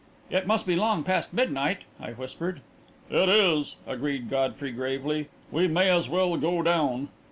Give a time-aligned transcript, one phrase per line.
[0.31, 2.61] "It must be long past midnight," I whispered.
[3.11, 7.09] "It is," agreed Godfrey gravely; "we may as well go down."